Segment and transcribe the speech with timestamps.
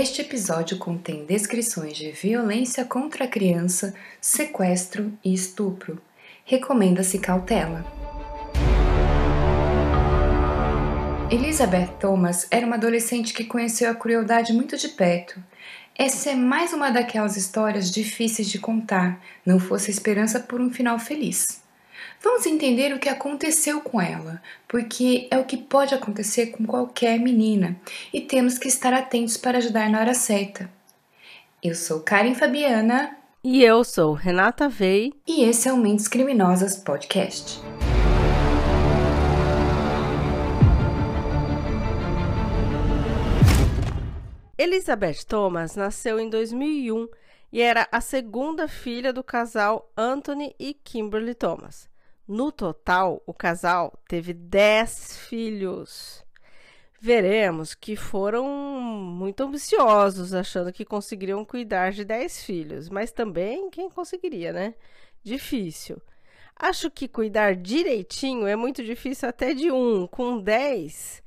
[0.00, 6.00] Este episódio contém descrições de violência contra a criança, sequestro e estupro.
[6.44, 7.84] Recomenda-se cautela.
[11.28, 15.42] Elizabeth Thomas era uma adolescente que conheceu a crueldade muito de perto.
[15.96, 20.70] Essa é mais uma daquelas histórias difíceis de contar, não fosse a esperança por um
[20.70, 21.60] final feliz.
[22.20, 27.16] Vamos entender o que aconteceu com ela, porque é o que pode acontecer com qualquer
[27.20, 27.80] menina
[28.12, 30.68] e temos que estar atentos para ajudar na hora certa.
[31.62, 33.16] Eu sou Karen Fabiana.
[33.44, 35.12] E eu sou Renata Vei.
[35.28, 37.60] E esse é o Mentes Criminosas Podcast.
[44.58, 47.08] Elizabeth Thomas nasceu em 2001
[47.52, 51.88] e era a segunda filha do casal Anthony e Kimberly Thomas.
[52.28, 56.22] No total, o casal teve 10 filhos.
[57.00, 63.88] Veremos que foram muito ambiciosos, achando que conseguiriam cuidar de 10 filhos, mas também quem
[63.88, 64.74] conseguiria, né?
[65.22, 66.02] Difícil.
[66.54, 71.22] Acho que cuidar direitinho é muito difícil até de um, com 10.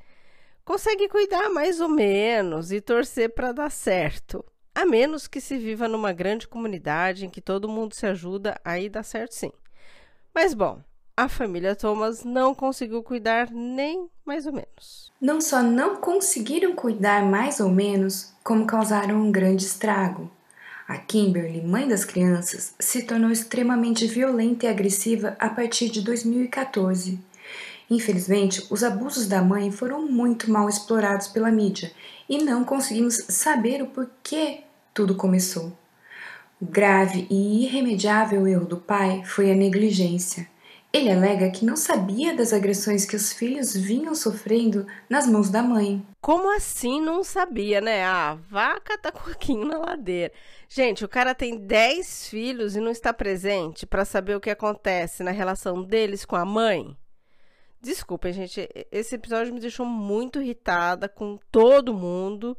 [0.63, 4.45] Consegue cuidar mais ou menos e torcer para dar certo.
[4.75, 8.87] A menos que se viva numa grande comunidade em que todo mundo se ajuda, aí
[8.87, 9.51] dá certo sim.
[10.33, 10.81] Mas bom,
[11.21, 15.11] a família Thomas não conseguiu cuidar nem mais ou menos.
[15.21, 20.31] Não só não conseguiram cuidar mais ou menos, como causaram um grande estrago.
[20.87, 27.19] A Kimberly, mãe das crianças, se tornou extremamente violenta e agressiva a partir de 2014.
[27.87, 31.91] Infelizmente, os abusos da mãe foram muito mal explorados pela mídia
[32.27, 35.71] e não conseguimos saber o porquê tudo começou.
[36.59, 40.49] O grave e irremediável erro do pai foi a negligência.
[40.93, 45.63] Ele alega que não sabia das agressões que os filhos vinham sofrendo nas mãos da
[45.63, 46.05] mãe.
[46.19, 48.03] Como assim não sabia, né?
[48.03, 50.33] A vaca tá coquinho na ladeira.
[50.67, 55.23] Gente, o cara tem 10 filhos e não está presente para saber o que acontece
[55.23, 56.97] na relação deles com a mãe?
[57.81, 62.55] Desculpem, gente, esse episódio me deixou muito irritada com todo mundo.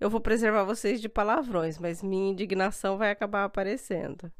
[0.00, 4.32] Eu vou preservar vocês de palavrões, mas minha indignação vai acabar aparecendo.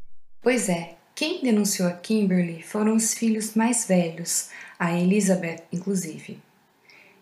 [0.43, 6.43] Pois é, quem denunciou a Kimberly foram os filhos mais velhos, a Elizabeth, inclusive.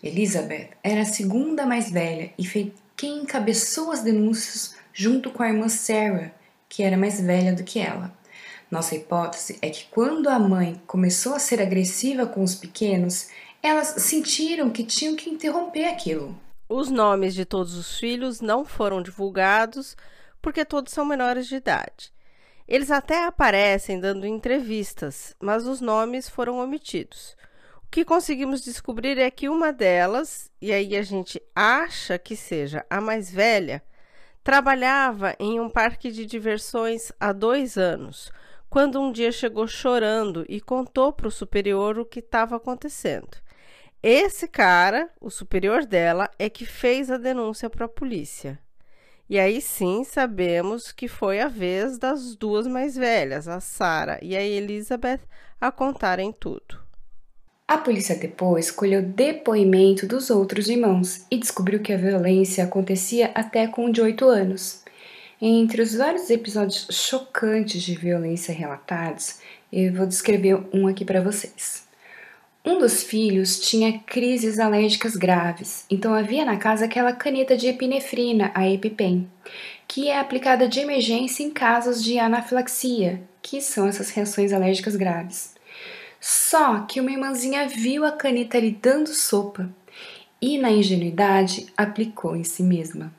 [0.03, 5.49] Elizabeth era a segunda mais velha e foi quem encabeçou as denúncias junto com a
[5.49, 6.33] irmã Sarah,
[6.69, 8.17] que era mais velha do que ela.
[8.71, 13.29] Nossa hipótese é que quando a mãe começou a ser agressiva com os pequenos,
[13.63, 16.35] elas sentiram que tinham que interromper aquilo.
[16.67, 19.95] Os nomes de todos os filhos não foram divulgados
[20.41, 22.11] porque todos são menores de idade.
[22.67, 27.37] Eles até aparecem dando entrevistas, mas os nomes foram omitidos.
[27.85, 32.87] O que conseguimos descobrir é que uma delas, e aí a gente acha que seja
[32.89, 33.83] a mais velha,
[34.43, 38.33] trabalhava em um parque de diversões há dois anos,
[38.71, 43.37] quando um dia chegou chorando e contou para o superior o que estava acontecendo.
[44.03, 48.59] Esse cara, o superior dela, é que fez a denúncia para a polícia.
[49.33, 54.37] E aí sim sabemos que foi a vez das duas mais velhas, a Sarah e
[54.37, 55.21] a Elizabeth,
[55.59, 56.79] a contarem tudo.
[57.67, 63.67] A polícia depois colheu depoimento dos outros irmãos e descobriu que a violência acontecia até
[63.67, 64.83] com um de oito anos.
[65.41, 69.39] Entre os vários episódios chocantes de violência relatados,
[69.73, 71.91] eu vou descrever um aqui para vocês.
[72.65, 78.53] Um dos filhos tinha crises alérgicas graves, então havia na casa aquela caneta de epinefrina,
[78.55, 79.29] a EpiPen,
[79.89, 85.57] que é aplicada de emergência em casos de anafilaxia, que são essas reações alérgicas graves.
[86.21, 89.69] Só que uma irmãzinha viu a caneta lhe dando sopa
[90.41, 93.13] e, na ingenuidade, aplicou em si mesma.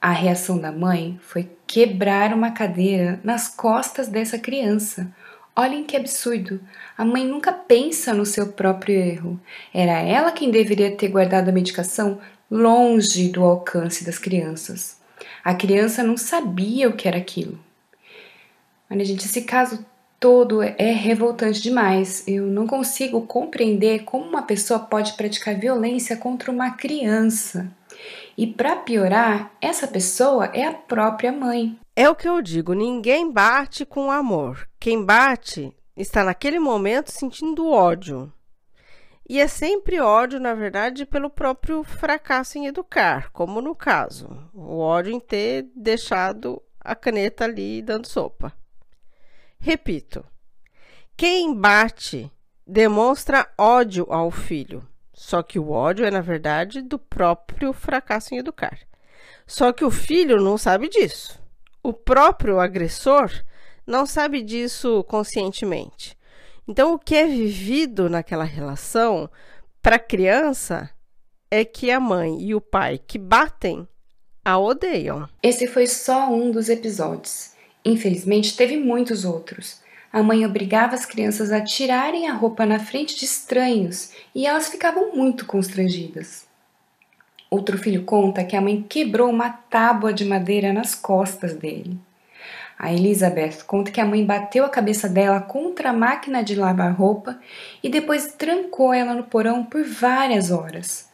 [0.00, 5.12] A reação da mãe foi quebrar uma cadeira nas costas dessa criança,
[5.54, 6.60] Olhem que absurdo!
[6.96, 9.40] A mãe nunca pensa no seu próprio erro.
[9.74, 12.20] Era ela quem deveria ter guardado a medicação
[12.50, 14.98] longe do alcance das crianças.
[15.44, 17.58] A criança não sabia o que era aquilo.
[18.90, 19.84] Olha, gente, esse caso
[20.18, 22.22] todo é revoltante demais.
[22.26, 27.70] Eu não consigo compreender como uma pessoa pode praticar violência contra uma criança.
[28.40, 31.78] E para piorar, essa pessoa é a própria mãe.
[31.94, 34.66] É o que eu digo: ninguém bate com amor.
[34.80, 38.32] Quem bate está naquele momento sentindo ódio.
[39.28, 44.78] E é sempre ódio, na verdade, pelo próprio fracasso em educar, como no caso, o
[44.78, 48.54] ódio em ter deixado a caneta ali dando sopa.
[49.58, 50.24] Repito:
[51.14, 52.32] quem bate
[52.66, 54.88] demonstra ódio ao filho,
[55.20, 58.78] só que o ódio é, na verdade, do próprio fracasso em educar.
[59.46, 61.38] Só que o filho não sabe disso.
[61.82, 63.30] O próprio agressor
[63.86, 66.16] não sabe disso conscientemente.
[66.66, 69.28] Então, o que é vivido naquela relação
[69.82, 70.88] para a criança
[71.50, 73.86] é que a mãe e o pai que batem
[74.42, 75.28] a odeiam.
[75.42, 77.50] Esse foi só um dos episódios.
[77.84, 79.79] Infelizmente, teve muitos outros.
[80.12, 84.68] A mãe obrigava as crianças a tirarem a roupa na frente de estranhos e elas
[84.68, 86.46] ficavam muito constrangidas.
[87.48, 91.96] Outro filho conta que a mãe quebrou uma tábua de madeira nas costas dele.
[92.76, 96.92] A Elizabeth conta que a mãe bateu a cabeça dela contra a máquina de lavar
[96.92, 97.38] roupa
[97.82, 101.08] e depois trancou ela no porão por várias horas.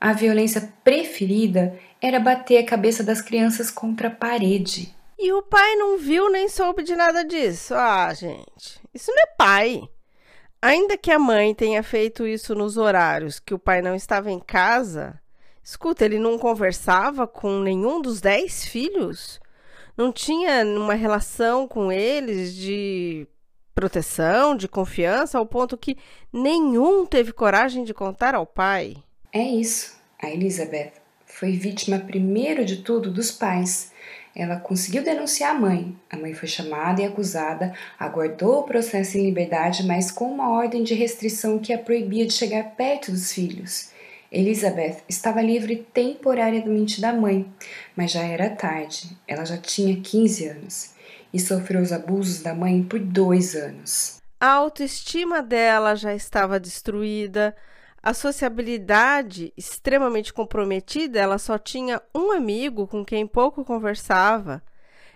[0.00, 4.94] A violência preferida era bater a cabeça das crianças contra a parede.
[5.20, 7.74] E o pai não viu nem soube de nada disso.
[7.74, 9.82] Ah, gente, isso não é pai.
[10.62, 14.40] Ainda que a mãe tenha feito isso nos horários que o pai não estava em
[14.40, 15.20] casa,
[15.62, 19.40] escuta, ele não conversava com nenhum dos dez filhos?
[20.00, 23.26] não tinha uma relação com eles de
[23.74, 25.96] proteção, de confiança, ao ponto que
[26.32, 28.96] nenhum teve coragem de contar ao pai.
[29.30, 29.94] É isso.
[30.18, 30.92] A Elizabeth
[31.26, 33.92] foi vítima primeiro de tudo dos pais.
[34.34, 35.96] Ela conseguiu denunciar a mãe.
[36.08, 40.82] A mãe foi chamada e acusada, aguardou o processo em liberdade, mas com uma ordem
[40.82, 43.90] de restrição que a proibia de chegar perto dos filhos.
[44.30, 47.52] Elizabeth estava livre temporariamente da mãe,
[47.96, 49.16] mas já era tarde.
[49.26, 50.94] Ela já tinha 15 anos
[51.32, 54.20] e sofreu os abusos da mãe por dois anos.
[54.38, 57.54] A autoestima dela já estava destruída,
[58.02, 64.62] a sociabilidade extremamente comprometida, ela só tinha um amigo com quem pouco conversava.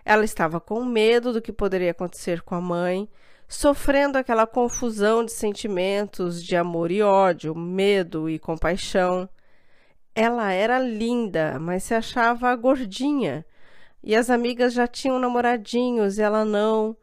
[0.05, 3.09] Ela estava com medo do que poderia acontecer com a mãe
[3.49, 9.29] sofrendo aquela confusão de sentimentos de amor e ódio, medo e compaixão.
[10.15, 13.45] Ela era linda, mas se achava gordinha.
[14.03, 16.97] E as amigas já tinham namoradinhos, ela não.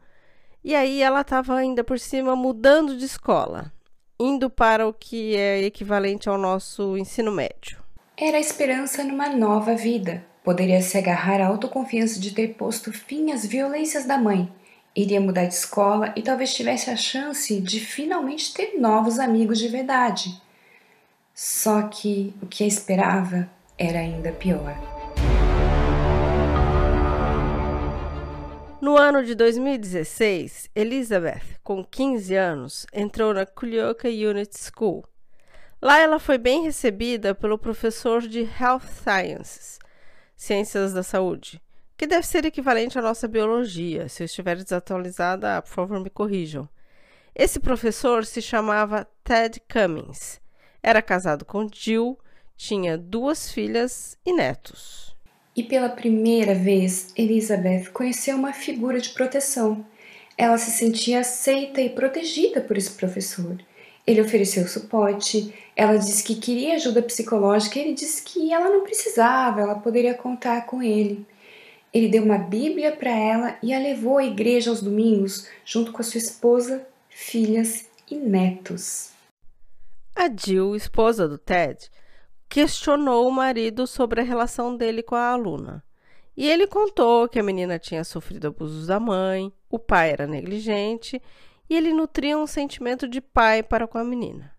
[0.64, 3.72] E aí ela estava ainda por cima mudando de escola,
[4.22, 7.78] indo para o que é equivalente ao nosso ensino médio.
[8.16, 10.24] Era a esperança numa nova vida.
[10.44, 14.50] Poderia se agarrar à autoconfiança de ter posto fim às violências da mãe
[14.94, 19.68] iria mudar de escola e talvez tivesse a chance de finalmente ter novos amigos de
[19.68, 20.40] verdade.
[21.34, 23.48] Só que o que a esperava
[23.78, 24.91] era ainda pior.
[28.82, 35.04] No ano de 2016, Elizabeth, com 15 anos, entrou na Culioca Unit School.
[35.80, 39.78] Lá ela foi bem recebida pelo professor de Health Sciences,
[40.34, 41.62] Ciências da Saúde,
[41.96, 44.08] que deve ser equivalente à nossa biologia.
[44.08, 46.68] Se eu estiver desatualizada, por favor, me corrijam.
[47.36, 50.40] Esse professor se chamava Ted Cummings.
[50.82, 52.18] Era casado com Jill,
[52.56, 55.11] tinha duas filhas e netos.
[55.54, 59.84] E pela primeira vez, Elizabeth conheceu uma figura de proteção.
[60.36, 63.58] Ela se sentia aceita e protegida por esse professor.
[64.06, 68.82] Ele ofereceu suporte, ela disse que queria ajuda psicológica e ele disse que ela não
[68.82, 71.24] precisava, ela poderia contar com ele.
[71.92, 76.00] Ele deu uma Bíblia para ela e a levou à igreja aos domingos, junto com
[76.00, 79.10] a sua esposa, filhas e netos.
[80.16, 81.90] A Jill, esposa do Ted,
[82.52, 85.82] questionou o marido sobre a relação dele com a aluna.
[86.36, 91.20] E ele contou que a menina tinha sofrido abusos da mãe, o pai era negligente
[91.68, 94.52] e ele nutria um sentimento de pai para com a menina.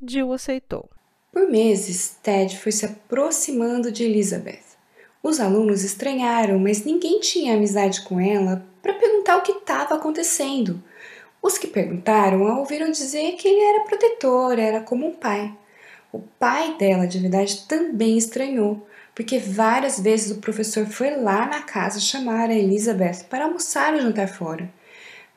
[0.00, 0.88] Jill aceitou.
[1.32, 4.76] Por meses, Ted foi se aproximando de Elizabeth.
[5.20, 10.80] Os alunos estranharam, mas ninguém tinha amizade com ela para perguntar o que estava acontecendo.
[11.42, 15.52] Os que perguntaram a ouviram dizer que ele era protetor, era como um pai.
[16.12, 21.62] O pai dela, de verdade, também estranhou, porque várias vezes o professor foi lá na
[21.62, 24.68] casa chamar a Elizabeth para almoçar ou jantar fora.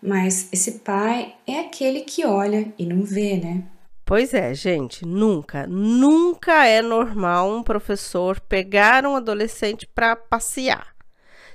[0.02, 3.64] Mas esse pai é aquele que olha e não vê, né?
[4.06, 10.94] Pois é, gente, nunca, nunca é normal um professor pegar um adolescente para passear.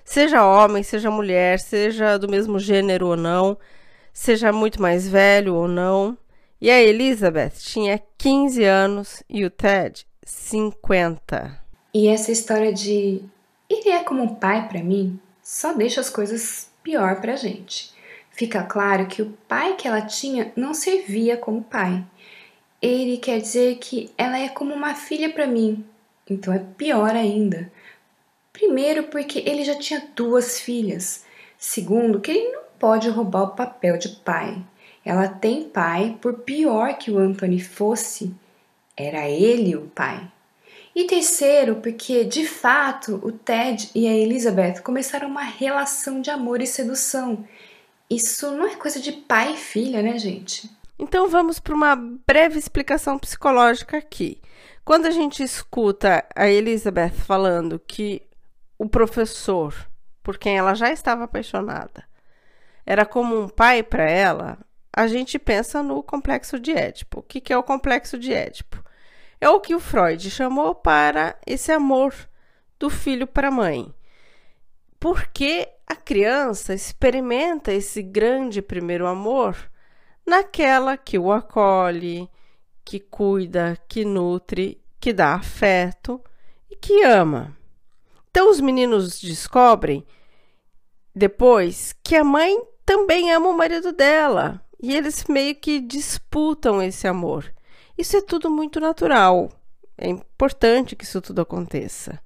[0.02, 3.58] Seja homem, seja mulher, seja do mesmo gênero ou não,
[4.14, 6.16] seja muito mais velho ou não.
[6.60, 11.60] E a Elizabeth tinha 15 anos e o Ted 50.
[11.94, 13.22] E essa história de
[13.68, 17.92] ele é como um pai para mim só deixa as coisas pior pra gente.
[18.30, 22.04] Fica claro que o pai que ela tinha não servia como pai
[22.80, 25.84] ele quer dizer que ela é como uma filha para mim,
[26.28, 27.70] então é pior ainda.
[28.52, 31.24] Primeiro, porque ele já tinha duas filhas.
[31.56, 34.56] Segundo, que ele não pode roubar o papel de pai.
[35.08, 38.30] Ela tem pai, por pior que o Anthony fosse,
[38.94, 40.30] era ele o pai.
[40.94, 46.60] E terceiro, porque de fato o Ted e a Elizabeth começaram uma relação de amor
[46.60, 47.42] e sedução.
[48.10, 50.70] Isso não é coisa de pai e filha, né, gente?
[50.98, 54.38] Então vamos para uma breve explicação psicológica aqui.
[54.84, 58.20] Quando a gente escuta a Elizabeth falando que
[58.78, 59.74] o professor,
[60.22, 62.04] por quem ela já estava apaixonada,
[62.84, 64.58] era como um pai para ela,
[64.98, 67.20] a gente pensa no complexo de Édipo.
[67.20, 68.82] O que, que é o complexo de Édipo?
[69.40, 72.12] É o que o Freud chamou para esse amor
[72.80, 73.94] do filho para a mãe.
[74.98, 79.56] Porque a criança experimenta esse grande primeiro amor
[80.26, 82.28] naquela que o acolhe,
[82.84, 86.20] que cuida, que nutre, que dá afeto
[86.68, 87.56] e que ama.
[88.32, 90.04] Então os meninos descobrem
[91.14, 97.06] depois que a mãe também ama o marido dela e eles meio que disputam esse
[97.06, 97.52] amor.
[97.96, 99.50] Isso é tudo muito natural.
[99.96, 102.20] É importante que isso tudo aconteça.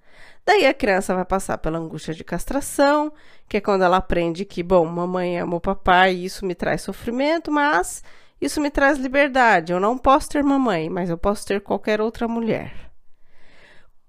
[0.44, 3.12] Daí a criança vai passar pela angústia de castração,
[3.48, 6.82] que é quando ela aprende que, bom, mamãe ama o papai e isso me traz
[6.82, 8.02] sofrimento, mas
[8.40, 9.72] isso me traz liberdade.
[9.72, 12.90] Eu não posso ter mamãe, mas eu posso ter qualquer outra mulher.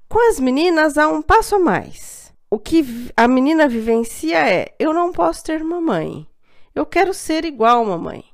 [0.10, 2.34] Com as meninas há um passo a mais.
[2.50, 6.28] O que a menina vivencia é: eu não posso ter mamãe.
[6.74, 8.33] Eu quero ser igual mamãe.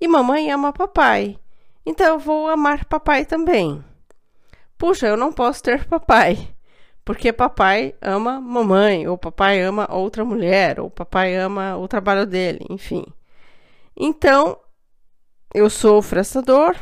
[0.00, 1.38] E mamãe ama papai.
[1.84, 3.82] Então eu vou amar papai também.
[4.76, 6.54] Puxa, eu não posso ter papai.
[7.04, 12.66] Porque papai ama mamãe, ou papai ama outra mulher, ou papai ama o trabalho dele,
[12.68, 13.02] enfim.
[13.96, 14.58] Então,
[15.54, 16.76] eu sofro essa dor,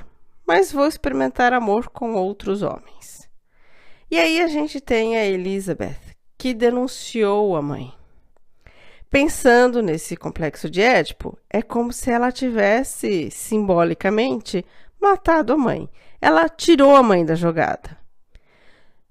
[0.45, 3.31] mas vou experimentar amor com outros homens.
[4.11, 7.95] E aí a gente tem a Elizabeth, que denunciou a mãe.
[9.11, 14.65] Pensando nesse complexo de Édipo, é como se ela tivesse, simbolicamente,
[15.01, 15.89] matado a mãe.
[16.21, 17.97] Ela tirou a mãe da jogada.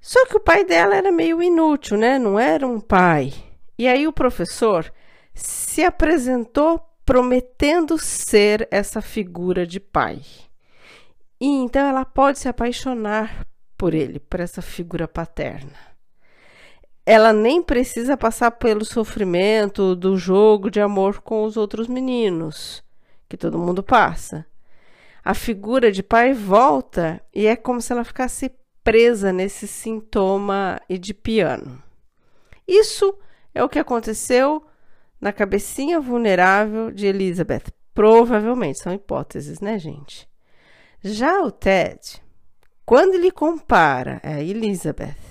[0.02, 2.20] Só que o pai dela era meio inútil, né?
[2.20, 3.34] Não era um pai.
[3.78, 4.92] E aí o professor
[5.34, 10.22] se apresentou prometendo ser essa figura de pai.
[11.40, 13.48] E então ela pode se apaixonar
[13.78, 15.95] por ele, por essa figura paterna
[17.06, 22.84] ela nem precisa passar pelo sofrimento do jogo de amor com os outros meninos,
[23.30, 24.46] que todo mundo passa.
[25.24, 28.52] A figura de pai volta e é como se ela ficasse
[28.84, 31.82] presa nesse sintoma e de piano.
[32.68, 33.16] Isso
[33.54, 34.64] é o que aconteceu
[35.22, 37.66] na cabecinha vulnerável de Elizabeth.
[37.94, 40.28] Provavelmente, são hipóteses, né, gente?
[41.04, 42.22] Já o Ted,
[42.86, 45.25] quando ele compara a Elizabeth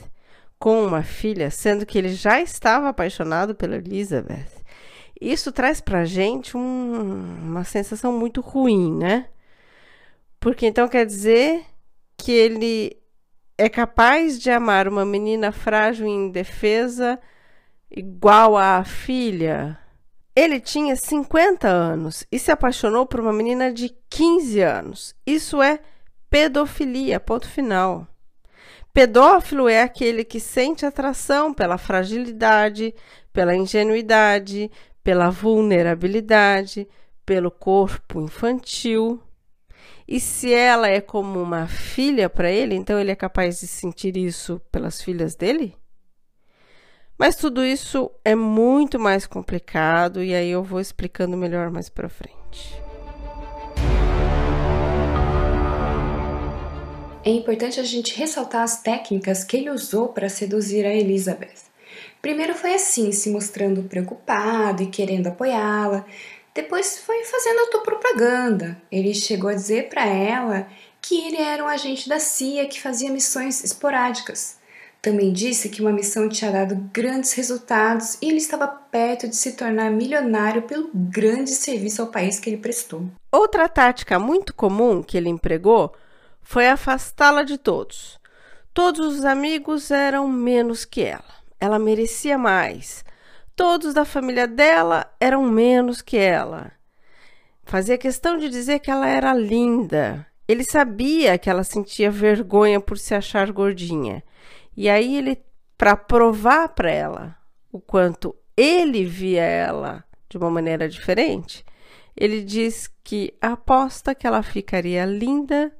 [0.64, 4.48] com uma filha, sendo que ele já estava apaixonado pela Elizabeth,
[5.20, 9.28] isso traz pra gente um, uma sensação muito ruim, né?
[10.40, 11.66] Porque então quer dizer
[12.16, 12.96] que ele
[13.58, 17.20] é capaz de amar uma menina frágil e indefesa
[17.90, 19.78] igual à filha.
[20.34, 25.14] Ele tinha 50 anos e se apaixonou por uma menina de 15 anos.
[25.26, 25.78] Isso é
[26.30, 28.08] pedofilia, ponto final.
[28.94, 32.94] Pedófilo é aquele que sente atração pela fragilidade,
[33.32, 34.70] pela ingenuidade,
[35.02, 36.86] pela vulnerabilidade,
[37.26, 39.20] pelo corpo infantil.
[40.06, 44.16] E se ela é como uma filha para ele, então ele é capaz de sentir
[44.16, 45.74] isso pelas filhas dele?
[47.18, 52.08] Mas tudo isso é muito mais complicado e aí eu vou explicando melhor mais para
[52.08, 52.83] frente.
[57.24, 61.72] É importante a gente ressaltar as técnicas que ele usou para seduzir a Elizabeth.
[62.20, 66.04] Primeiro foi assim, se mostrando preocupado e querendo apoiá-la.
[66.54, 68.80] Depois foi fazendo autopropaganda.
[68.92, 70.68] Ele chegou a dizer para ela
[71.00, 74.58] que ele era um agente da CIA que fazia missões esporádicas.
[75.00, 79.52] Também disse que uma missão tinha dado grandes resultados e ele estava perto de se
[79.52, 83.06] tornar milionário pelo grande serviço ao país que ele prestou.
[83.32, 85.94] Outra tática muito comum que ele empregou
[86.44, 88.20] foi afastá-la de todos.
[88.72, 91.34] Todos os amigos eram menos que ela.
[91.58, 93.04] Ela merecia mais.
[93.56, 96.70] Todos da família dela eram menos que ela.
[97.64, 100.26] Fazia questão de dizer que ela era linda.
[100.46, 104.22] Ele sabia que ela sentia vergonha por se achar gordinha.
[104.76, 105.42] E aí ele,
[105.78, 107.36] para provar para ela
[107.72, 111.64] o quanto ele via ela de uma maneira diferente,
[112.14, 115.72] ele diz que aposta que ela ficaria linda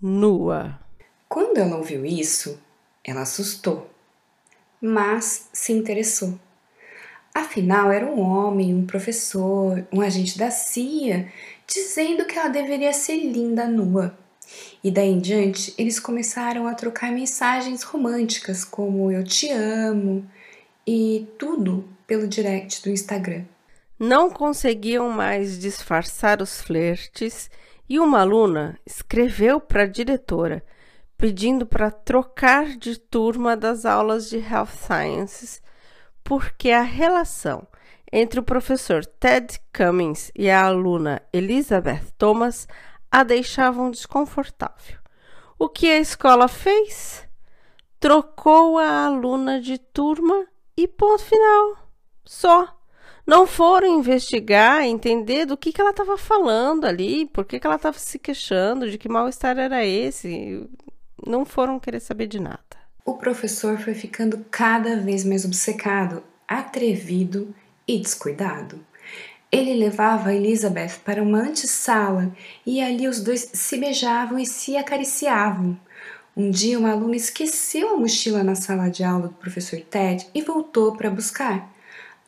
[0.00, 0.78] nua.
[1.28, 2.58] Quando ela ouviu isso,
[3.04, 3.88] ela assustou,
[4.80, 6.38] mas se interessou.
[7.34, 11.30] Afinal, era um homem, um professor, um agente da CIA,
[11.66, 14.18] dizendo que ela deveria ser linda nua.
[14.82, 20.28] E daí em diante, eles começaram a trocar mensagens românticas, como eu te amo,
[20.86, 23.44] e tudo pelo direct do Instagram.
[23.98, 27.50] Não conseguiam mais disfarçar os flertes
[27.90, 30.64] e uma aluna escreveu para a diretora
[31.18, 35.60] pedindo para trocar de turma das aulas de Health Sciences
[36.22, 37.66] porque a relação
[38.12, 42.68] entre o professor Ted Cummings e a aluna Elizabeth Thomas
[43.10, 44.98] a deixavam desconfortável.
[45.58, 47.28] O que a escola fez?
[47.98, 51.76] Trocou a aluna de turma e ponto final.
[52.24, 52.79] Só.
[53.30, 57.76] Não foram investigar, entender do que, que ela estava falando ali, por que, que ela
[57.76, 60.68] estava se queixando, de que mal-estar era esse.
[61.24, 62.58] Não foram querer saber de nada.
[63.04, 67.54] O professor foi ficando cada vez mais obcecado, atrevido
[67.86, 68.84] e descuidado.
[69.52, 72.34] Ele levava Elizabeth para uma antessala
[72.66, 75.78] e ali os dois se beijavam e se acariciavam.
[76.36, 80.42] Um dia, uma aluna esqueceu a mochila na sala de aula do professor Ted e
[80.42, 81.78] voltou para buscar.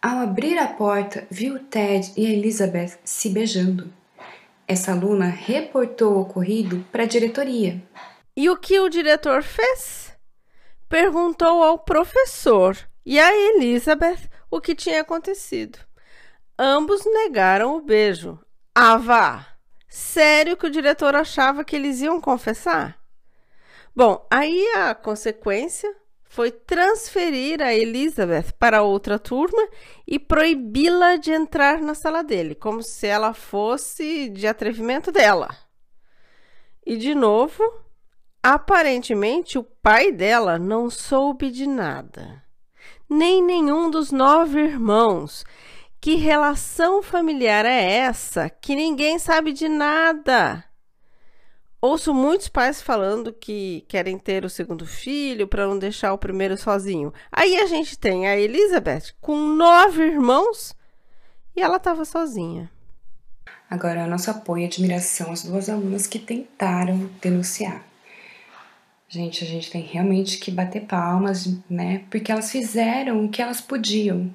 [0.04, 3.94] Ao abrir a porta, viu Ted e Elizabeth se beijando.
[4.66, 7.80] Essa aluna reportou o ocorrido para a diretoria.
[8.36, 10.12] E o que o diretor fez?
[10.88, 15.78] Perguntou ao professor e a Elizabeth o que tinha acontecido.
[16.58, 18.40] Ambos negaram o beijo.
[18.74, 19.46] Vá!
[19.88, 22.98] Sério que o diretor achava que eles iam confessar?
[23.94, 25.94] Bom, aí a consequência
[26.32, 29.68] foi transferir a Elizabeth para outra turma
[30.06, 35.54] e proibi-la de entrar na sala dele, como se ela fosse de atrevimento dela.
[36.86, 37.62] E de novo,
[38.42, 42.42] aparentemente o pai dela não soube de nada,
[43.10, 45.44] nem nenhum dos nove irmãos.
[46.00, 50.64] Que relação familiar é essa que ninguém sabe de nada?
[51.84, 56.56] Ouço muitos pais falando que querem ter o segundo filho para não deixar o primeiro
[56.56, 57.12] sozinho.
[57.32, 60.76] Aí a gente tem a Elizabeth com nove irmãos
[61.56, 62.70] e ela estava sozinha.
[63.68, 67.82] Agora, nosso apoio e admiração às duas alunas que tentaram denunciar.
[69.08, 72.04] Gente, a gente tem realmente que bater palmas, né?
[72.08, 74.30] Porque elas fizeram o que elas podiam.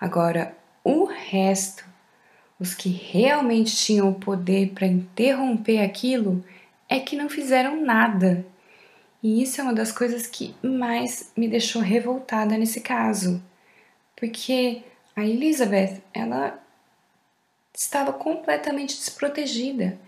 [0.00, 0.52] Agora,
[0.82, 1.84] o resto,
[2.58, 6.44] os que realmente tinham o poder para interromper aquilo,
[6.88, 8.44] é que não fizeram nada.
[9.22, 13.42] E isso é uma das coisas que mais me deixou revoltada nesse caso.
[14.14, 14.82] Porque
[15.14, 16.58] a Elizabeth, ela
[17.74, 19.98] estava completamente desprotegida.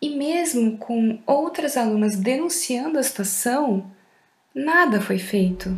[0.00, 3.90] E mesmo com outras alunas denunciando a situação,
[4.54, 5.70] nada foi feito.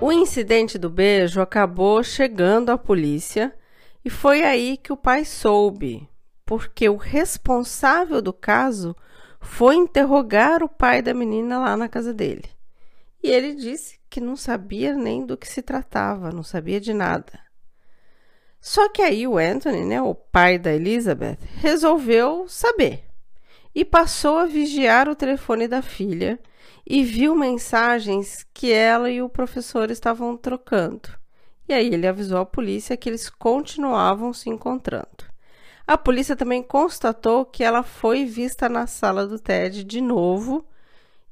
[0.00, 3.52] O incidente do beijo acabou chegando à polícia
[4.04, 6.08] e foi aí que o pai soube,
[6.44, 8.96] porque o responsável do caso
[9.40, 12.48] foi interrogar o pai da menina lá na casa dele.
[13.22, 17.38] E ele disse que não sabia nem do que se tratava, não sabia de nada.
[18.60, 23.04] Só que aí o Anthony, né, o pai da Elizabeth, resolveu saber
[23.74, 26.38] e passou a vigiar o telefone da filha
[26.86, 31.10] e viu mensagens que ela e o professor estavam trocando.
[31.68, 35.28] E aí ele avisou a polícia que eles continuavam se encontrando.
[35.86, 40.64] A polícia também constatou que ela foi vista na sala do Ted de novo,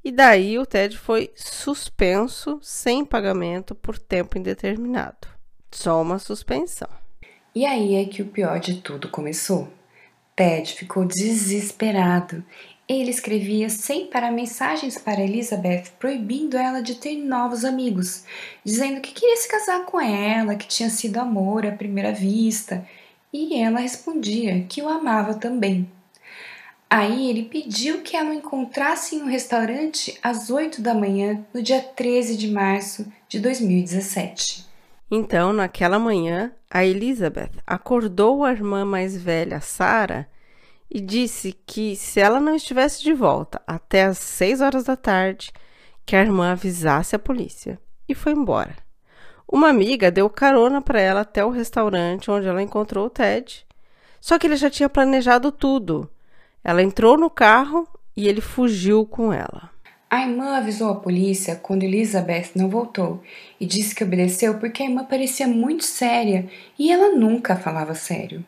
[0.03, 5.27] e daí o Ted foi suspenso sem pagamento por tempo indeterminado.
[5.71, 6.89] Só uma suspensão.
[7.53, 9.67] E aí é que o pior de tudo começou.
[10.35, 12.43] Ted ficou desesperado
[12.87, 18.23] ele escrevia sem parar mensagens para Elizabeth, proibindo ela de ter novos amigos,
[18.63, 22.87] dizendo que queria se casar com ela, que tinha sido amor à primeira vista,
[23.33, 25.89] e ela respondia que o amava também.
[26.89, 31.61] Aí ele pediu que ela o encontrasse em um restaurante às 8 da manhã, no
[31.61, 34.65] dia 13 de março de 2017.
[35.11, 40.27] Então, naquela manhã, a Elizabeth acordou a irmã mais velha, Sarah,
[40.89, 45.51] e disse que se ela não estivesse de volta até às seis horas da tarde,
[46.05, 48.75] que a irmã avisasse a polícia e foi embora.
[49.49, 53.65] Uma amiga deu carona para ela até o restaurante onde ela encontrou o Ted.
[54.19, 56.09] Só que ele já tinha planejado tudo.
[56.63, 59.69] Ela entrou no carro e ele fugiu com ela.
[60.09, 63.21] A irmã avisou a polícia quando Elizabeth não voltou
[63.59, 68.43] e disse que obedeceu porque a irmã parecia muito séria e ela nunca falava sério.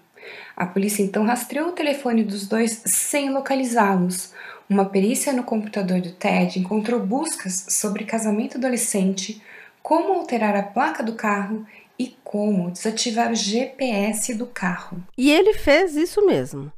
[0.59, 4.33] A polícia então rastreou o telefone dos dois sem localizá-los.
[4.69, 9.41] Uma perícia no computador do Ted encontrou buscas sobre casamento adolescente,
[9.81, 11.65] como alterar a placa do carro
[11.97, 15.01] e como desativar o GPS do carro.
[15.17, 16.69] E ele fez isso mesmo.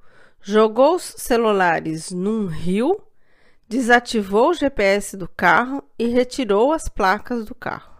[0.43, 3.01] Jogou os celulares num rio,
[3.67, 7.90] desativou o GPS do carro e retirou as placas do carro.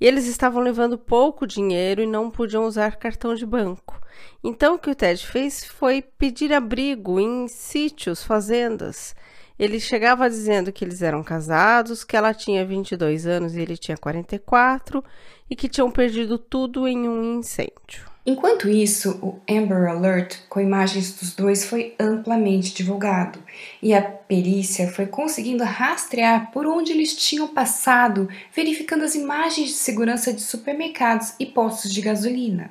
[0.00, 4.00] E eles estavam levando pouco dinheiro e não podiam usar cartão de banco.
[4.42, 9.14] Então o que o Ted fez foi pedir abrigo em sítios, fazendas.
[9.58, 13.96] Ele chegava dizendo que eles eram casados, que ela tinha 22 anos e ele tinha
[13.96, 15.02] 44
[15.50, 18.07] e que tinham perdido tudo em um incêndio.
[18.28, 23.42] Enquanto isso, o Amber Alert com imagens dos dois foi amplamente divulgado
[23.82, 29.76] e a perícia foi conseguindo rastrear por onde eles tinham passado, verificando as imagens de
[29.76, 32.70] segurança de supermercados e postos de gasolina.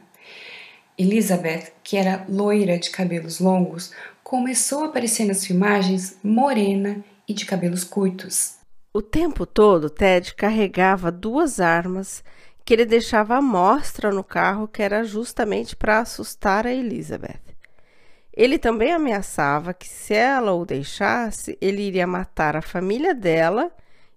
[0.96, 3.92] Elizabeth, que era loira de cabelos longos,
[4.24, 8.58] começou a aparecer nas filmagens morena e de cabelos curtos.
[8.94, 12.24] O tempo todo, Ted carregava duas armas
[12.68, 17.40] que ele deixava à mostra no carro, que era justamente para assustar a Elizabeth.
[18.34, 23.72] Ele também ameaçava que, se ela o deixasse, ele iria matar a família dela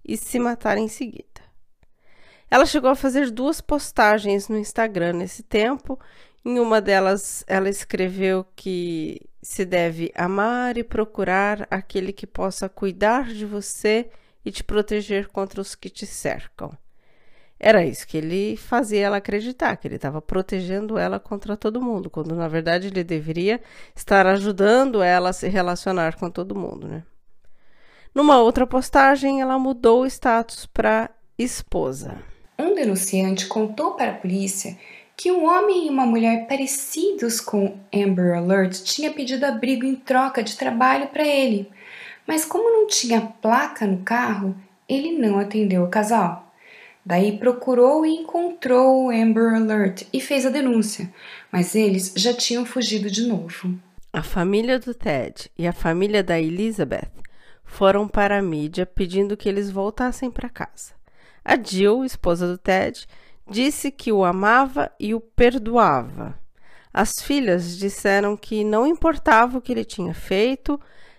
[0.04, 1.40] e se matar em seguida.
[2.50, 5.96] Ela chegou a fazer duas postagens no Instagram nesse tempo.
[6.44, 13.28] Em uma delas, ela escreveu que se deve amar e procurar aquele que possa cuidar
[13.28, 14.10] de você
[14.44, 16.76] e te proteger contra os que te cercam.
[17.62, 22.09] Era isso que ele fazia ela acreditar, que ele estava protegendo ela contra todo mundo,
[22.09, 23.61] quando na verdade ele deveria
[23.94, 27.03] estar ajudando ela a se relacionar com todo mundo, né?
[28.14, 32.23] Numa outra postagem, ela mudou o status para esposa.
[32.59, 34.79] Um denunciante contou para a polícia
[35.14, 40.42] que um homem e uma mulher parecidos com Amber Alert tinha pedido abrigo em troca
[40.42, 41.70] de trabalho para ele,
[42.27, 44.57] mas como não tinha placa no carro,
[44.88, 46.49] ele não atendeu o casal.
[47.04, 51.12] Daí procurou e encontrou o Amber Alert e fez a denúncia,
[51.50, 53.78] mas eles já tinham fugido de novo.
[54.12, 57.10] A família do Ted e a família da Elizabeth
[57.64, 60.92] foram para a mídia pedindo que eles voltassem para casa.
[61.44, 63.06] A Jill, esposa do Ted,
[63.48, 66.38] disse que o amava e o perdoava.
[66.92, 70.78] As filhas disseram que não importava o que ele tinha feito,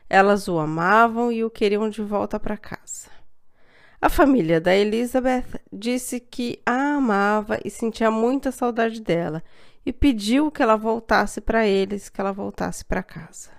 [0.10, 3.10] elas o amavam e o queriam de volta para casa.
[4.02, 9.44] A família da Elizabeth disse que a amava e sentia muita saudade dela
[9.86, 13.52] e pediu que ela voltasse para eles, que ela voltasse para casa.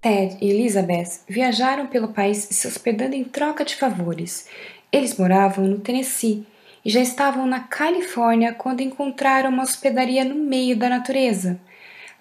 [0.00, 4.48] Ted e Elizabeth viajaram pelo país se hospedando em troca de favores.
[4.90, 6.46] Eles moravam no Tennessee
[6.82, 11.60] e já estavam na Califórnia quando encontraram uma hospedaria no meio da natureza.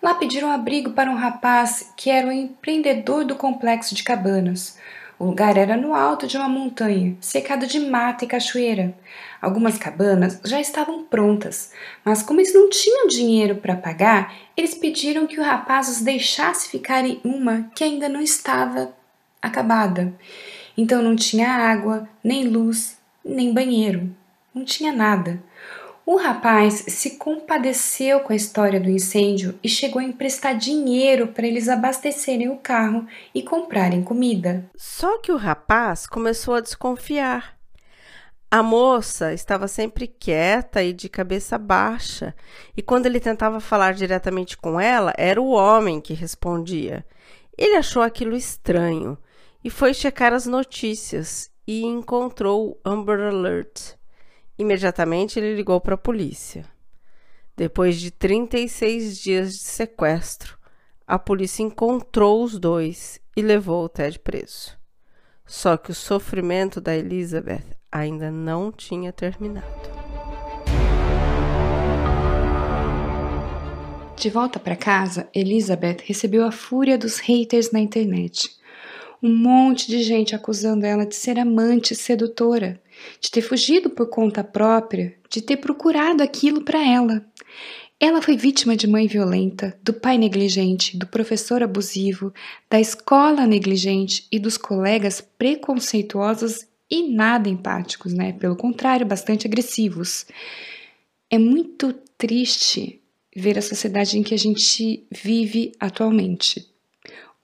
[0.03, 4.77] Lá pediram abrigo para um rapaz que era o empreendedor do complexo de cabanas.
[5.19, 8.97] O lugar era no alto de uma montanha, cercado de mata e cachoeira.
[9.41, 11.73] Algumas cabanas já estavam prontas,
[12.05, 16.69] mas como eles não tinham dinheiro para pagar, eles pediram que o rapaz os deixasse
[16.69, 18.93] ficar em uma que ainda não estava
[19.41, 20.13] acabada.
[20.77, 24.09] Então não tinha água, nem luz, nem banheiro.
[24.55, 25.43] Não tinha nada.
[26.11, 31.45] O rapaz se compadeceu com a história do incêndio e chegou a emprestar dinheiro para
[31.45, 34.67] eles abastecerem o carro e comprarem comida.
[34.75, 37.55] Só que o rapaz começou a desconfiar.
[38.49, 42.33] A moça estava sempre quieta e de cabeça baixa,
[42.75, 47.05] e quando ele tentava falar diretamente com ela, era o homem que respondia.
[47.55, 49.15] Ele achou aquilo estranho
[49.63, 53.98] e foi checar as notícias e encontrou o Amber Alert.
[54.59, 56.65] Imediatamente ele ligou para a polícia.
[57.55, 60.57] Depois de 36 dias de sequestro,
[61.07, 64.77] a polícia encontrou os dois e levou o Ted preso.
[65.45, 69.65] Só que o sofrimento da Elizabeth ainda não tinha terminado.
[74.17, 78.49] De volta para casa, Elizabeth recebeu a fúria dos haters na internet.
[79.23, 82.81] Um monte de gente acusando ela de ser amante sedutora
[83.19, 87.25] de ter fugido por conta própria, de ter procurado aquilo para ela.
[87.99, 92.33] Ela foi vítima de mãe violenta, do pai negligente, do professor abusivo,
[92.69, 98.31] da escola negligente e dos colegas preconceituosos e nada empáticos, né?
[98.33, 100.25] Pelo contrário, bastante agressivos.
[101.29, 103.01] É muito triste
[103.35, 106.67] ver a sociedade em que a gente vive atualmente,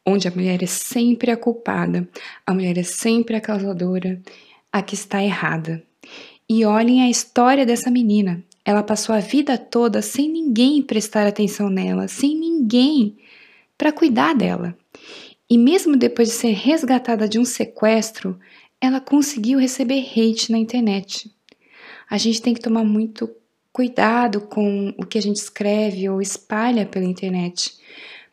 [0.05, 2.07] onde a mulher é sempre a culpada,
[2.45, 4.21] a mulher é sempre a causadora
[4.75, 5.81] a que está errada.
[6.49, 8.43] E olhem a história dessa menina.
[8.65, 13.15] Ela passou a vida toda sem ninguém prestar atenção nela, sem ninguém
[13.77, 14.77] para cuidar dela.
[15.49, 18.37] E mesmo depois de ser resgatada de um sequestro,
[18.81, 21.33] ela conseguiu receber hate na internet.
[22.09, 23.33] A gente tem que tomar muito
[23.71, 27.77] cuidado com o que a gente escreve ou espalha pela internet,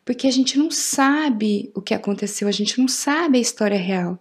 [0.03, 4.19] porque a gente não sabe o que aconteceu, a gente não sabe a história real.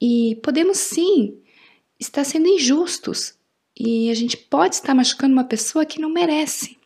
[0.00, 1.36] E podemos sim
[1.98, 3.34] estar sendo injustos
[3.78, 6.76] e a gente pode estar machucando uma pessoa que não merece.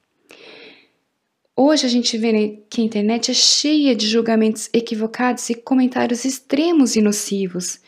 [1.56, 6.96] Hoje a gente vê que a internet é cheia de julgamentos equivocados e comentários extremos
[6.96, 7.80] e nocivos.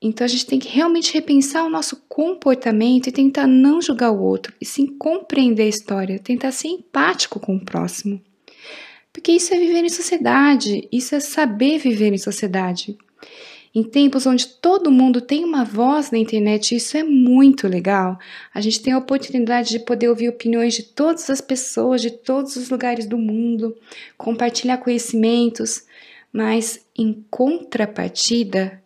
[0.00, 4.20] Então a gente tem que realmente repensar o nosso comportamento e tentar não julgar o
[4.20, 8.20] outro, e sim compreender a história, tentar ser empático com o próximo.
[9.12, 12.96] Porque isso é viver em sociedade, isso é saber viver em sociedade.
[13.74, 18.18] Em tempos onde todo mundo tem uma voz na internet, isso é muito legal.
[18.52, 22.56] A gente tem a oportunidade de poder ouvir opiniões de todas as pessoas, de todos
[22.56, 23.74] os lugares do mundo,
[24.18, 25.86] compartilhar conhecimentos,
[26.30, 28.82] mas em contrapartida,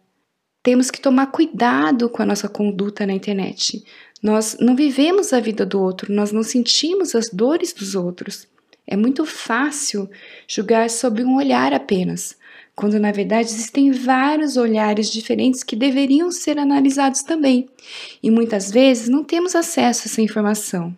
[0.62, 3.84] temos que tomar cuidado com a nossa conduta na internet.
[4.22, 8.48] Nós não vivemos a vida do outro, nós não sentimos as dores dos outros.
[8.86, 10.08] É muito fácil
[10.48, 12.36] julgar sob um olhar apenas,
[12.76, 17.68] quando na verdade existem vários olhares diferentes que deveriam ser analisados também,
[18.22, 20.96] e muitas vezes não temos acesso a essa informação.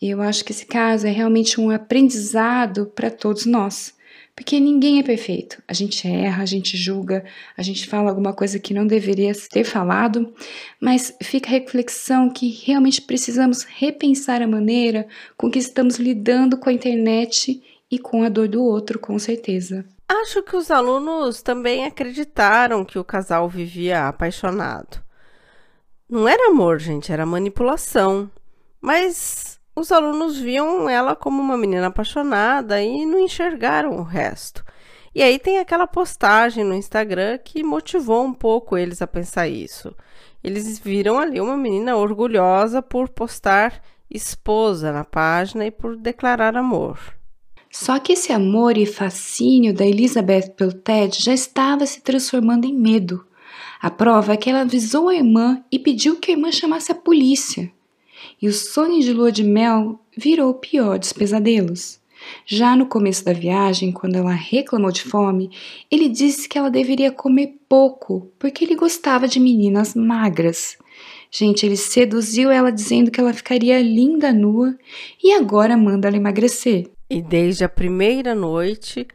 [0.00, 3.96] Eu acho que esse caso é realmente um aprendizado para todos nós.
[4.38, 5.60] Porque ninguém é perfeito.
[5.66, 7.24] A gente erra, a gente julga,
[7.56, 10.32] a gente fala alguma coisa que não deveria ter falado,
[10.80, 16.70] mas fica a reflexão que realmente precisamos repensar a maneira com que estamos lidando com
[16.70, 19.84] a internet e com a dor do outro, com certeza.
[20.08, 25.04] Acho que os alunos também acreditaram que o casal vivia apaixonado.
[26.08, 28.30] Não era amor, gente, era manipulação.
[28.80, 34.64] Mas os alunos viam ela como uma menina apaixonada e não enxergaram o resto.
[35.14, 39.94] E aí tem aquela postagem no Instagram que motivou um pouco eles a pensar isso.
[40.42, 47.17] Eles viram ali uma menina orgulhosa por postar esposa na página e por declarar amor.
[47.70, 52.74] Só que esse amor e fascínio da Elizabeth pelo Ted já estava se transformando em
[52.74, 53.24] medo.
[53.80, 56.94] A prova é que ela avisou a irmã e pediu que a irmã chamasse a
[56.94, 57.72] polícia
[58.40, 61.98] e o sonho de lua de mel virou o pior dos pesadelos.
[62.44, 65.50] Já no começo da viagem, quando ela reclamou de fome,
[65.90, 70.76] ele disse que ela deveria comer pouco, porque ele gostava de meninas magras.
[71.30, 74.76] Gente, ele seduziu ela dizendo que ela ficaria linda nua
[75.22, 76.90] e agora manda ela emagrecer.
[77.10, 79.06] E desde a primeira noite,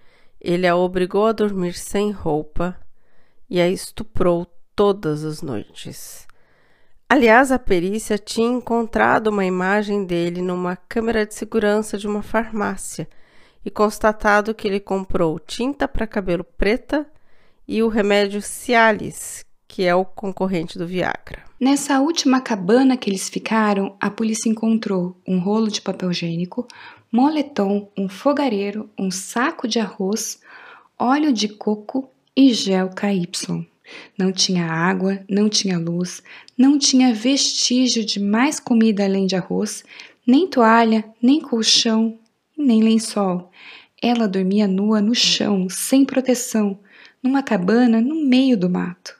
[0.41, 2.75] ele a obrigou a dormir sem roupa
[3.49, 6.27] e a estuprou todas as noites.
[7.07, 13.07] Aliás, a perícia tinha encontrado uma imagem dele numa câmera de segurança de uma farmácia
[13.63, 17.05] e constatado que ele comprou tinta para cabelo preta
[17.67, 21.43] e o remédio Cialis, que é o concorrente do Viagra.
[21.59, 26.67] Nessa última cabana que eles ficaram, a polícia encontrou um rolo de papel higiênico,
[27.13, 30.39] moletom, um fogareiro, um saco de arroz,
[30.97, 33.67] óleo de coco e gel KY.
[34.17, 36.23] Não tinha água, não tinha luz,
[36.57, 39.83] não tinha vestígio de mais comida além de arroz,
[40.25, 42.17] nem toalha, nem colchão,
[42.57, 43.51] nem lençol.
[44.01, 46.79] Ela dormia nua no chão, sem proteção,
[47.21, 49.15] numa cabana no meio do mato.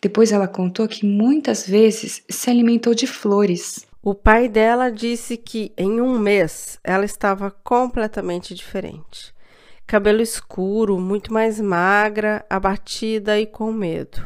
[0.00, 3.86] Depois ela contou que muitas vezes se alimentou de flores.
[4.02, 9.32] O pai dela disse que em um mês ela estava completamente diferente
[9.92, 14.24] cabelo escuro, muito mais magra, abatida e com medo.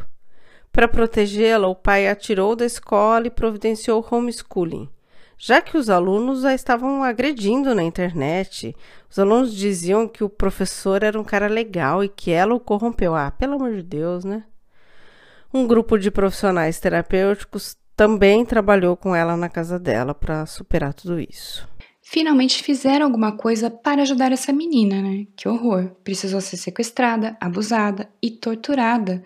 [0.71, 4.89] Para protegê-la, o pai a tirou da escola e providenciou homeschooling.
[5.37, 8.73] Já que os alunos a estavam agredindo na internet,
[9.09, 13.13] os alunos diziam que o professor era um cara legal e que ela o corrompeu.
[13.13, 14.45] Ah, pelo amor de Deus, né?
[15.53, 21.19] Um grupo de profissionais terapêuticos também trabalhou com ela na casa dela para superar tudo
[21.19, 21.67] isso
[22.09, 25.27] finalmente fizeram alguma coisa para ajudar essa menina, né?
[25.35, 25.91] Que horror!
[26.05, 29.21] Precisou ser sequestrada, abusada e torturada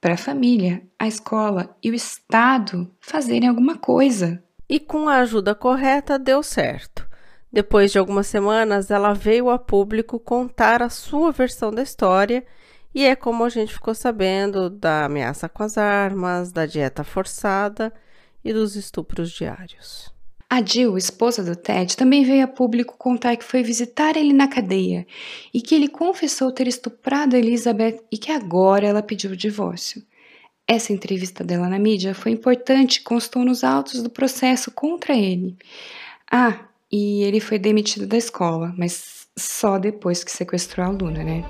[0.00, 4.40] para a família, a escola e o Estado fazerem alguma coisa.
[4.68, 7.04] E com a ajuda correta deu certo.
[7.52, 12.46] Depois de algumas semanas, ela veio a público contar a sua versão da história,
[12.94, 17.92] e é como a gente ficou sabendo da ameaça com as armas, da dieta forçada
[18.44, 20.12] e dos estupros diários.
[20.52, 24.48] A Jill, esposa do Ted, também veio a público contar que foi visitar ele na
[24.48, 25.06] cadeia
[25.54, 30.02] e que ele confessou ter estuprado a Elizabeth e que agora ela pediu o divórcio.
[30.66, 35.56] Essa entrevista dela na mídia foi importante e constou nos autos do processo contra ele.
[36.30, 41.44] Ah, e ele foi demitido da escola, mas só depois que sequestrou a Luna, né?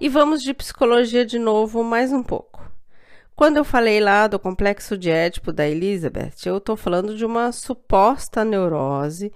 [0.00, 2.51] E vamos de psicologia de novo mais um pouco.
[3.34, 7.50] Quando eu falei lá do complexo de Édipo da Elizabeth, eu estou falando de uma
[7.50, 9.32] suposta neurose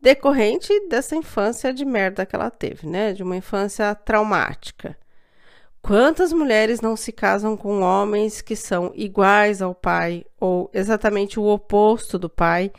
[0.00, 3.12] decorrente dessa infância de merda que ela teve, né?
[3.12, 4.96] De uma infância traumática.
[5.82, 11.44] Quantas mulheres não se casam com homens que são iguais ao pai ou exatamente o
[11.44, 12.70] oposto do pai?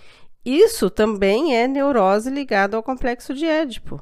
[0.46, 4.02] Isso também é neurose ligada ao complexo de Édipo.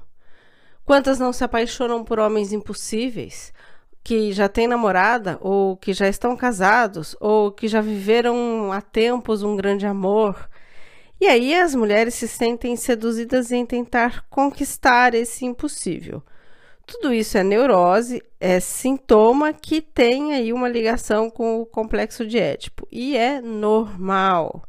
[0.86, 3.54] Quantas não se apaixonam por homens impossíveis,
[4.04, 9.44] que já têm namorada ou que já estão casados ou que já viveram há tempos
[9.44, 10.50] um grande amor?
[11.22, 16.24] E aí as mulheres se sentem seduzidas em tentar conquistar esse impossível.
[16.88, 22.40] Tudo isso é neurose, é sintoma que tem aí uma ligação com o complexo de
[22.40, 24.64] Édipo e é normal.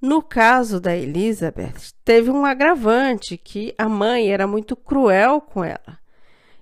[0.00, 5.99] No caso da Elizabeth, teve um agravante que a mãe era muito cruel com ela.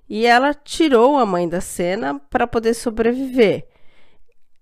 [0.08, 3.68] E ela tirou a mãe da cena para poder sobreviver.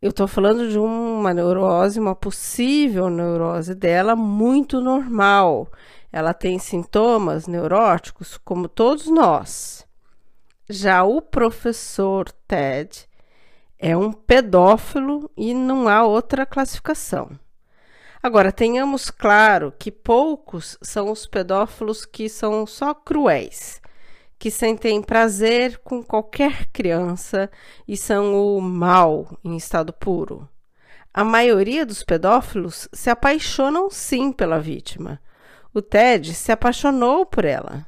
[0.03, 5.71] Eu estou falando de uma neurose, uma possível neurose dela, muito normal.
[6.13, 9.87] Ela tem sintomas neuróticos, como todos nós.
[10.69, 13.09] Já o professor Ted
[13.79, 17.31] é um pedófilo e não há outra classificação.
[18.23, 23.81] Agora, tenhamos claro que poucos são os pedófilos que são só cruéis,
[24.38, 27.51] que sentem prazer com qualquer criança
[27.87, 30.49] e são o mal em estado puro.
[31.12, 35.20] A maioria dos pedófilos se apaixonam sim pela vítima.
[35.72, 37.87] O Ted se apaixonou por ela.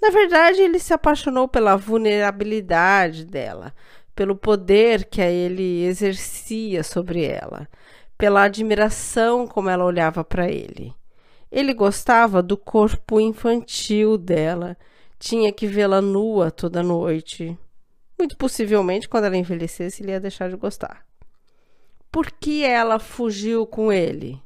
[0.00, 3.72] Na verdade, ele se apaixonou pela vulnerabilidade dela,
[4.14, 7.66] pelo poder que ele exercia sobre ela,
[8.18, 10.94] pela admiração como ela olhava para ele.
[11.50, 14.76] Ele gostava do corpo infantil dela,
[15.18, 17.56] tinha que vê-la nua toda noite.
[18.18, 21.04] Muito possivelmente, quando ela envelhecesse, ele ia deixar de gostar.
[22.10, 24.40] Por que ela fugiu com ele?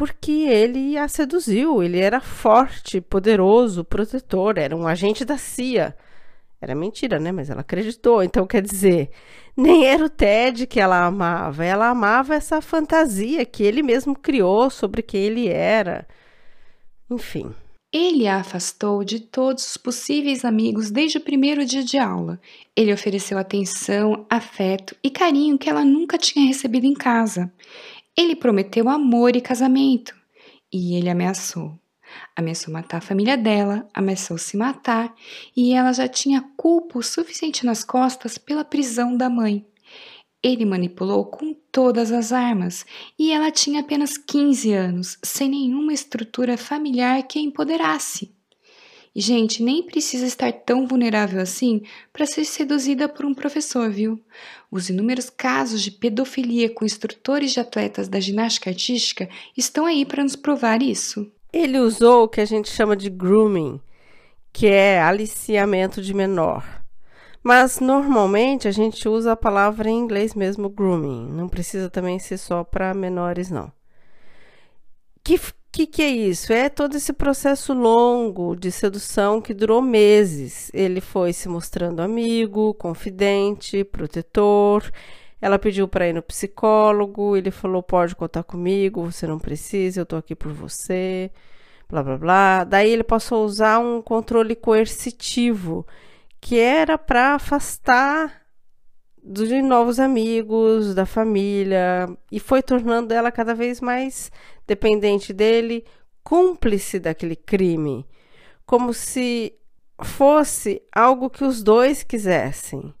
[0.00, 1.82] porque ele a seduziu.
[1.82, 5.94] Ele era forte, poderoso, protetor, era um agente da CIA.
[6.58, 7.30] Era mentira, né?
[7.30, 8.22] Mas ela acreditou.
[8.22, 9.10] Então, quer dizer,
[9.54, 14.70] nem era o Ted que ela amava, ela amava essa fantasia que ele mesmo criou
[14.70, 16.08] sobre quem ele era.
[17.10, 17.54] Enfim.
[17.92, 22.40] Ele a afastou de todos os possíveis amigos desde o primeiro dia de aula.
[22.76, 27.52] Ele ofereceu atenção, afeto e carinho que ela nunca tinha recebido em casa.
[28.16, 30.14] Ele prometeu amor e casamento.
[30.72, 31.76] E ele ameaçou.
[32.36, 35.12] Ameaçou matar a família dela, ameaçou se matar,
[35.56, 39.66] e ela já tinha culpa o suficiente nas costas pela prisão da mãe.
[40.42, 42.86] Ele manipulou com todas as armas
[43.18, 48.32] e ela tinha apenas 15 anos, sem nenhuma estrutura familiar que a empoderasse.
[49.14, 54.20] E, gente, nem precisa estar tão vulnerável assim para ser seduzida por um professor, viu?
[54.70, 60.22] Os inúmeros casos de pedofilia com instrutores de atletas da ginástica artística estão aí para
[60.22, 61.30] nos provar isso.
[61.52, 63.80] Ele usou o que a gente chama de grooming,
[64.52, 66.79] que é aliciamento de menor.
[67.42, 71.26] Mas normalmente a gente usa a palavra em inglês mesmo, grooming.
[71.32, 73.72] Não precisa também ser só para menores, não.
[75.24, 75.38] Que
[75.72, 76.52] que, que é isso?
[76.52, 80.70] É todo esse processo longo de sedução que durou meses.
[80.74, 84.90] Ele foi se mostrando amigo, confidente, protetor.
[85.40, 90.02] Ela pediu para ir no psicólogo, ele falou: pode contar comigo, você não precisa, eu
[90.02, 91.30] estou aqui por você,
[91.88, 92.64] blá blá blá.
[92.64, 95.86] Daí ele passou a usar um controle coercitivo,
[96.40, 98.40] que era para afastar
[99.22, 104.32] de novos amigos, da família, e foi tornando ela cada vez mais
[104.66, 105.84] dependente dele,
[106.24, 108.06] cúmplice daquele crime,
[108.64, 109.54] como se
[110.02, 112.94] fosse algo que os dois quisessem.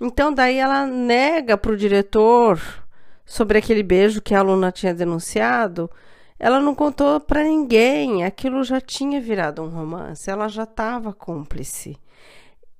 [0.00, 2.60] Então, daí ela nega para o diretor
[3.24, 5.90] sobre aquele beijo que a aluna tinha denunciado.
[6.38, 11.98] Ela não contou para ninguém, aquilo já tinha virado um romance, ela já estava cúmplice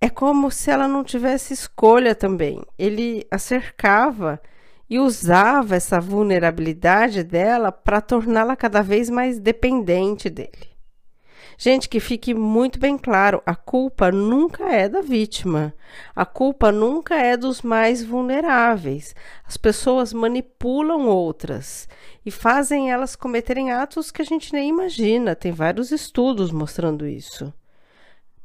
[0.01, 2.63] é como se ela não tivesse escolha também.
[2.79, 4.41] Ele a cercava
[4.89, 10.79] e usava essa vulnerabilidade dela para torná-la cada vez mais dependente dele.
[11.61, 15.75] Gente, que fique muito bem claro: a culpa nunca é da vítima,
[16.15, 19.13] a culpa nunca é dos mais vulneráveis.
[19.45, 21.89] As pessoas manipulam outras
[22.25, 25.35] e fazem elas cometerem atos que a gente nem imagina.
[25.35, 27.53] Tem vários estudos mostrando isso.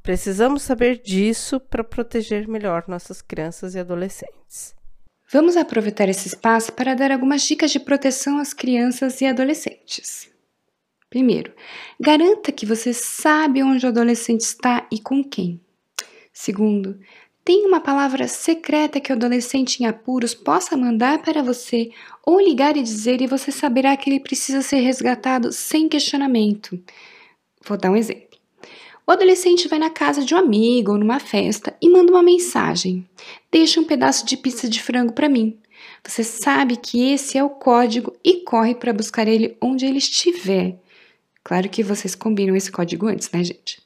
[0.03, 4.75] Precisamos saber disso para proteger melhor nossas crianças e adolescentes.
[5.31, 10.29] Vamos aproveitar esse espaço para dar algumas dicas de proteção às crianças e adolescentes.
[11.09, 11.53] Primeiro,
[11.99, 15.61] garanta que você sabe onde o adolescente está e com quem.
[16.33, 16.99] Segundo,
[17.45, 21.91] Tem uma palavra secreta que o adolescente em apuros possa mandar para você
[22.25, 26.81] ou ligar e dizer e você saberá que ele precisa ser resgatado sem questionamento.
[27.65, 28.32] Vou dar um exemplo.
[29.05, 33.07] O adolescente vai na casa de um amigo ou numa festa e manda uma mensagem:
[33.51, 35.57] Deixa um pedaço de pizza de frango para mim.
[36.05, 40.77] Você sabe que esse é o código e corre para buscar ele onde ele estiver.
[41.43, 43.81] Claro que vocês combinam esse código antes, né, gente?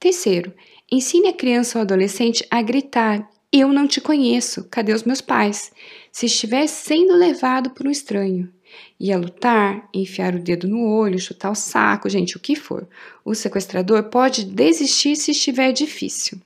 [0.00, 0.52] Terceiro,
[0.90, 5.70] ensine a criança ou adolescente a gritar: Eu não te conheço, cadê os meus pais?
[6.10, 8.52] Se estiver sendo levado por um estranho.
[8.98, 12.88] E a lutar, enfiar o dedo no olho, chutar o saco, gente, o que for.
[13.24, 16.40] O sequestrador pode desistir se estiver difícil.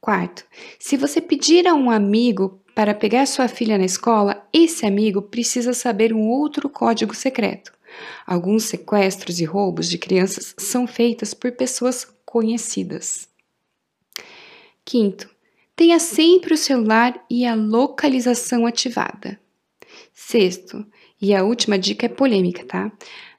[0.00, 0.44] Quarto,
[0.78, 5.72] se você pedir a um amigo para pegar sua filha na escola, esse amigo precisa
[5.72, 7.72] saber um outro código secreto.
[8.26, 13.28] Alguns sequestros e roubos de crianças são feitos por pessoas conhecidas.
[14.84, 15.30] Quinto,
[15.76, 19.40] tenha sempre o celular e a localização ativada.
[20.12, 20.84] Sexto,
[21.24, 22.92] e a última dica é polêmica, tá?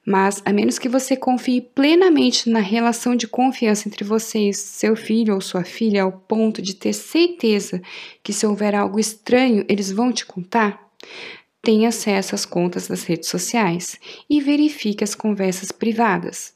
[0.03, 4.95] Mas a menos que você confie plenamente na relação de confiança entre você e seu
[4.95, 7.79] filho ou sua filha ao ponto de ter certeza
[8.23, 10.83] que se houver algo estranho eles vão te contar,
[11.61, 16.55] tenha acesso às contas das redes sociais e verifique as conversas privadas.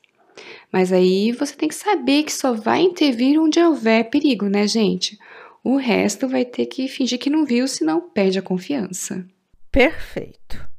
[0.72, 5.16] Mas aí você tem que saber que só vai intervir onde houver perigo, né, gente?
[5.64, 9.24] O resto vai ter que fingir que não viu, senão perde a confiança.
[9.72, 10.70] Perfeito.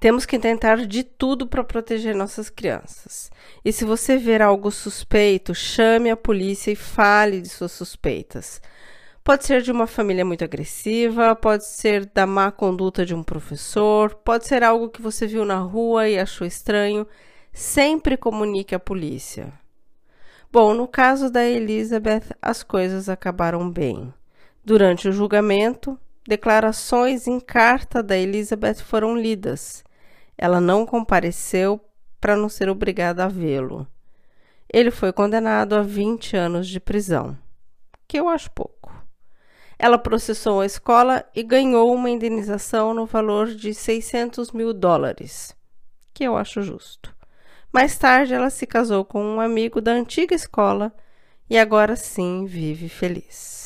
[0.00, 3.32] Temos que tentar de tudo para proteger nossas crianças.
[3.64, 8.62] E se você ver algo suspeito, chame a polícia e fale de suas suspeitas.
[9.24, 14.14] Pode ser de uma família muito agressiva, pode ser da má conduta de um professor,
[14.14, 17.04] pode ser algo que você viu na rua e achou estranho.
[17.52, 19.52] Sempre comunique à polícia.
[20.50, 24.14] Bom, no caso da Elizabeth, as coisas acabaram bem.
[24.64, 29.84] Durante o julgamento, declarações em carta da Elizabeth foram lidas
[30.38, 31.80] ela não compareceu
[32.20, 33.86] para não ser obrigada a vê-lo.
[34.72, 37.36] Ele foi condenado a 20 anos de prisão,
[38.06, 38.94] que eu acho pouco.
[39.78, 45.56] Ela processou a escola e ganhou uma indenização no valor de 600 mil dólares,
[46.14, 47.14] que eu acho justo.
[47.72, 50.92] Mais tarde, ela se casou com um amigo da antiga escola
[51.50, 53.57] e agora sim vive feliz.